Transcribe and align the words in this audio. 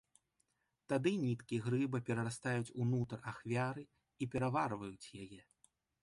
Тады 0.91 1.11
ніткі 1.25 1.55
грыба 1.65 1.99
прарастаюць 2.07 2.73
ўнутр 2.85 3.17
ахвяры 3.31 3.83
і 4.25 4.29
пераварваюць 4.37 5.11
яе. 5.27 5.39